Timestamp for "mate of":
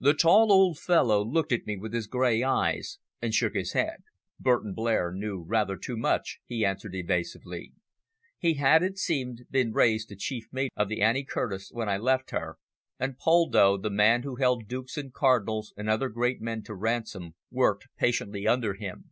10.50-10.88